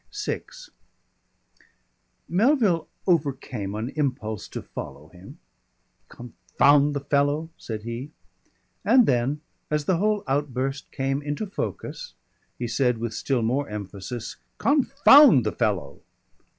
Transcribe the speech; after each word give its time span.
VI 0.25 0.41
Melville 2.27 2.87
overcame 3.05 3.75
an 3.75 3.89
impulse 3.89 4.47
to 4.47 4.63
follow 4.63 5.09
him. 5.09 5.37
"Confound 6.09 6.95
the 6.95 7.01
fellow!" 7.01 7.51
said 7.55 7.83
he. 7.83 8.09
And 8.83 9.05
then 9.05 9.41
as 9.69 9.85
the 9.85 9.97
whole 9.97 10.23
outburst 10.27 10.91
came 10.91 11.21
into 11.21 11.45
focus, 11.45 12.15
he 12.57 12.67
said 12.67 12.97
with 12.97 13.13
still 13.13 13.43
more 13.43 13.69
emphasis, 13.69 14.37
"Confound 14.57 15.45
the 15.45 15.51
fellow!" 15.51 16.01